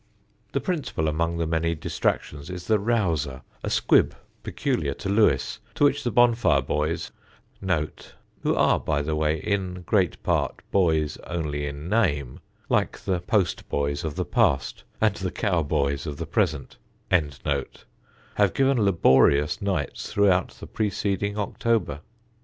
The 0.53 0.59
principal 0.59 1.07
among 1.07 1.37
the 1.37 1.45
many 1.45 1.75
distractions 1.75 2.49
is 2.49 2.65
the 2.65 2.79
"rouser," 2.79 3.43
a 3.63 3.69
squib 3.69 4.15
peculiar 4.41 4.95
to 4.95 5.09
Lewes, 5.09 5.59
to 5.75 5.83
which 5.83 6.03
the 6.03 6.09
bonfire 6.09 6.63
boys 6.63 7.11
(who 7.61 8.55
are, 8.55 8.79
by 8.79 9.03
the 9.03 9.15
way, 9.15 9.37
in 9.37 9.83
great 9.83 10.23
part 10.23 10.63
boys 10.71 11.17
only 11.27 11.67
in 11.67 11.87
name, 11.87 12.39
like 12.67 12.97
the 12.99 13.19
postboys 13.19 14.03
of 14.03 14.15
the 14.15 14.25
past 14.25 14.83
and 14.99 15.17
the 15.17 15.29
cowboys 15.29 16.07
of 16.07 16.17
the 16.17 16.25
present) 16.25 16.77
have 17.11 18.55
given 18.55 18.83
laborious 18.83 19.61
nights 19.61 20.11
throughout 20.11 20.47
the 20.59 20.65
preceding 20.65 21.37
October. 21.37 21.99